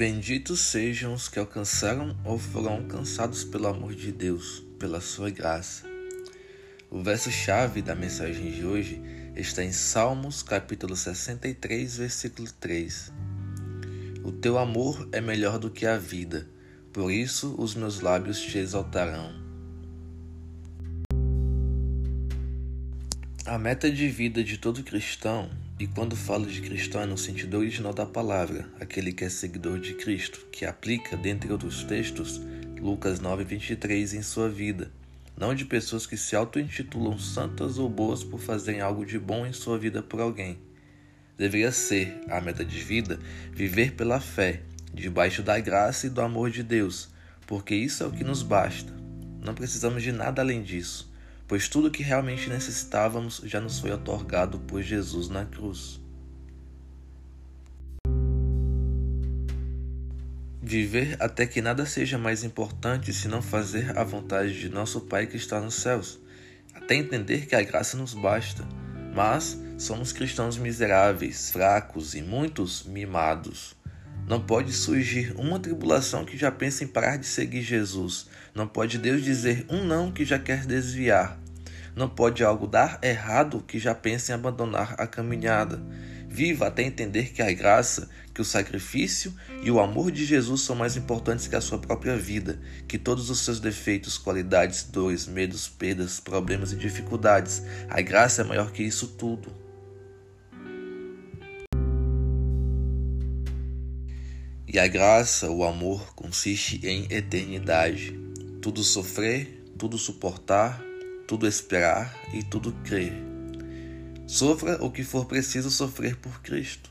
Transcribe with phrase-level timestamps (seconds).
[0.00, 5.86] Benditos sejam os que alcançaram ou foram alcançados pelo amor de Deus, pela sua graça.
[6.88, 8.98] O verso-chave da mensagem de hoje
[9.36, 13.12] está em Salmos, capítulo 63, versículo 3.
[14.24, 16.48] O teu amor é melhor do que a vida,
[16.94, 19.34] por isso os meus lábios te exaltarão.
[23.44, 25.50] A meta de vida de todo cristão
[25.80, 29.80] e quando falo de cristão é no sentido original da palavra, aquele que é seguidor
[29.80, 32.38] de Cristo, que aplica, dentre outros textos,
[32.78, 34.92] Lucas 9:23 em sua vida,
[35.34, 39.54] não de pessoas que se auto-intitulam santas ou boas por fazerem algo de bom em
[39.54, 40.58] sua vida por alguém.
[41.38, 43.18] Deveria ser a meta de vida
[43.50, 44.60] viver pela fé,
[44.92, 47.08] debaixo da graça e do amor de Deus,
[47.46, 48.92] porque isso é o que nos basta.
[49.42, 51.09] Não precisamos de nada além disso
[51.50, 56.00] pois tudo o que realmente necessitávamos já nos foi otorgado por Jesus na cruz.
[60.62, 65.36] Viver até que nada seja mais importante senão fazer a vontade de nosso Pai que
[65.36, 66.20] está nos céus,
[66.72, 68.64] até entender que a graça nos basta.
[69.12, 73.74] Mas somos cristãos miseráveis, fracos e muitos mimados.
[74.30, 78.28] Não pode surgir uma tribulação que já pense em parar de seguir Jesus.
[78.54, 81.36] Não pode Deus dizer um não que já quer desviar.
[81.96, 85.82] Não pode algo dar errado que já pense em abandonar a caminhada.
[86.28, 90.76] Viva até entender que a graça, que o sacrifício e o amor de Jesus são
[90.76, 95.68] mais importantes que a sua própria vida, que todos os seus defeitos, qualidades, dores, medos,
[95.68, 97.64] perdas, problemas e dificuldades.
[97.88, 99.69] A graça é maior que isso tudo.
[104.72, 108.16] E a graça, o amor, consiste em eternidade.
[108.62, 110.80] Tudo sofrer, tudo suportar,
[111.26, 113.12] tudo esperar e tudo crer.
[114.28, 116.88] Sofra o que for preciso sofrer por Cristo.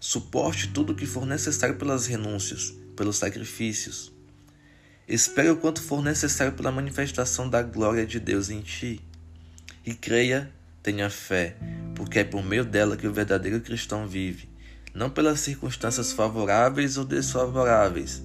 [0.00, 4.10] Suporte tudo o que for necessário pelas renúncias, pelos sacrifícios.
[5.06, 8.98] Espere o quanto for necessário pela manifestação da glória de Deus em ti.
[9.84, 10.50] E creia,
[10.82, 11.54] tenha fé,
[11.94, 14.48] porque é por meio dela que o verdadeiro cristão vive,
[14.94, 18.22] não pelas circunstâncias favoráveis ou desfavoráveis.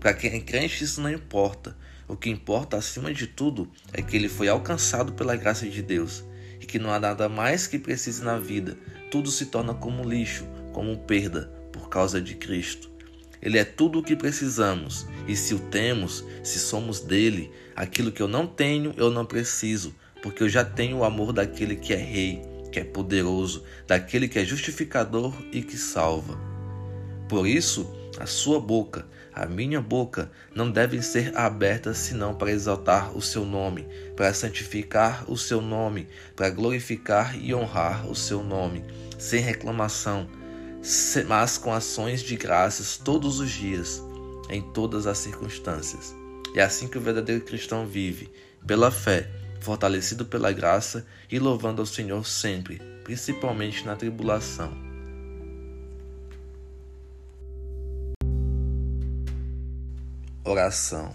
[0.00, 1.76] Para quem é crente, isso não importa,
[2.08, 6.24] o que importa acima de tudo é que ele foi alcançado pela graça de Deus
[6.60, 8.78] e que não há nada mais que precise na vida.
[9.10, 12.90] Tudo se torna como lixo, como perda por causa de Cristo.
[13.42, 18.22] Ele é tudo o que precisamos, e se o temos, se somos dele, aquilo que
[18.22, 21.96] eu não tenho, eu não preciso, porque eu já tenho o amor daquele que é
[21.96, 22.42] rei,
[22.76, 26.38] que é poderoso, daquele que é justificador e que salva.
[27.26, 29.06] Por isso, a sua boca
[29.36, 35.30] a minha boca não devem ser abertas senão para exaltar o seu nome, para santificar
[35.30, 38.82] o seu nome, para glorificar e honrar o seu nome,
[39.18, 40.26] sem reclamação,
[41.28, 44.02] mas com ações de graças todos os dias,
[44.48, 46.14] em todas as circunstâncias.
[46.54, 48.30] É assim que o verdadeiro cristão vive,
[48.66, 49.28] pela fé,
[49.66, 54.72] fortalecido pela graça e louvando ao Senhor sempre, principalmente na tribulação.
[60.44, 61.12] Oração.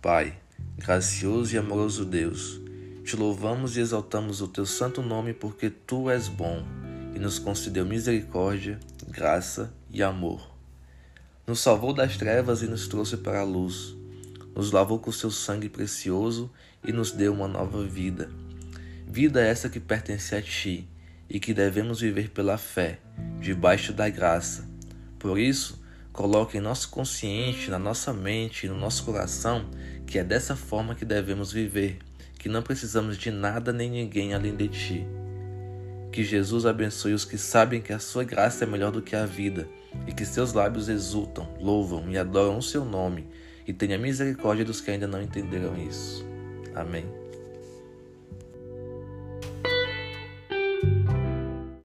[0.00, 0.38] Pai,
[0.78, 2.58] gracioso e amoroso Deus,
[3.04, 6.64] te louvamos e exaltamos o teu santo nome porque tu és bom
[7.14, 10.50] e nos concedeu misericórdia, graça e amor.
[11.46, 13.94] Nos salvou das trevas e nos trouxe para a luz.
[14.56, 16.50] Nos lavou com seu sangue precioso
[16.82, 18.30] e nos deu uma nova vida.
[19.06, 20.88] Vida essa que pertence a ti
[21.28, 22.98] e que devemos viver pela fé,
[23.38, 24.66] debaixo da graça.
[25.18, 25.78] Por isso,
[26.16, 29.66] Coloque em nosso consciente, na nossa mente e no nosso coração
[30.06, 31.98] que é dessa forma que devemos viver,
[32.38, 35.06] que não precisamos de nada nem ninguém além de ti.
[36.10, 39.26] Que Jesus abençoe os que sabem que a sua graça é melhor do que a
[39.26, 39.68] vida
[40.06, 43.28] e que seus lábios exultam, louvam e adoram o seu nome
[43.66, 46.24] e tenha misericórdia dos que ainda não entenderam isso.
[46.74, 47.04] Amém.